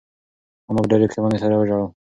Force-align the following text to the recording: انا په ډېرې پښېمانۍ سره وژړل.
انا 0.69 0.79
په 0.83 0.87
ډېرې 0.91 1.09
پښېمانۍ 1.09 1.37
سره 1.43 1.53
وژړل. 1.55 1.85